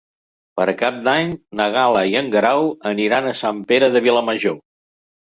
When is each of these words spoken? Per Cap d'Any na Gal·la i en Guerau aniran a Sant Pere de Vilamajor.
Per 0.59 0.65
Cap 0.77 0.95
d'Any 1.07 1.33
na 1.59 1.67
Gal·la 1.75 2.01
i 2.11 2.15
en 2.21 2.31
Guerau 2.35 2.65
aniran 2.93 3.27
a 3.27 3.35
Sant 3.41 3.59
Pere 3.73 3.91
de 3.97 4.01
Vilamajor. 4.07 4.57